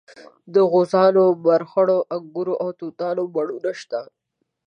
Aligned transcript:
د 0.53 0.55
غوزانو 0.71 1.23
مرخڼو 1.45 1.97
انګورو 2.15 2.53
او 2.63 2.69
توتانو 2.79 3.23
بڼونه 3.35 3.71
شته. 3.81 4.01